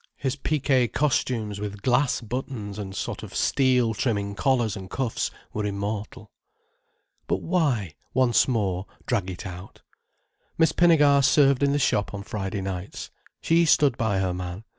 His 0.17 0.35
piqué 0.35 0.91
costumes 0.91 1.59
with 1.59 1.83
glass 1.83 2.21
buttons 2.21 2.79
and 2.79 2.95
sort 2.95 3.21
of 3.21 3.35
steel 3.35 3.93
trimming 3.93 4.33
collars 4.33 4.75
and 4.75 4.89
cuffs 4.89 5.29
were 5.53 5.63
immortal. 5.63 6.31
But 7.27 7.43
why, 7.43 7.93
once 8.11 8.47
more, 8.47 8.87
drag 9.05 9.29
it 9.29 9.45
out. 9.45 9.83
Miss 10.57 10.71
Pinnegar 10.71 11.23
served 11.23 11.61
in 11.61 11.71
the 11.71 11.77
shop 11.77 12.15
on 12.15 12.23
Friday 12.23 12.61
nights. 12.61 13.11
She 13.41 13.63
stood 13.63 13.95
by 13.95 14.17
her 14.17 14.33
man. 14.33 14.63